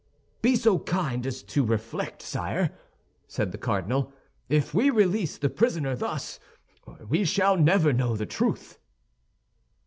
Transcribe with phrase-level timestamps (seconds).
[0.41, 2.71] "Be so kind as to reflect, sire,"
[3.27, 4.11] said the cardinal.
[4.49, 6.39] "If we release the prisoner thus,
[7.07, 8.79] we shall never know the truth."